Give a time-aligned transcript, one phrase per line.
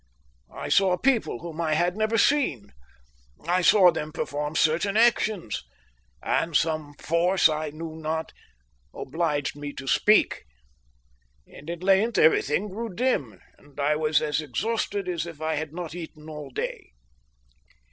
[0.51, 2.71] I saw people whom I had never seen.
[3.47, 5.63] I saw them perform certain actions.
[6.23, 8.33] And some force I knew not,
[8.95, 10.45] obliged me to speak.
[11.45, 15.71] And at length everything grew dim, and I was as exhausted as if I had
[15.71, 16.93] not eaten all day."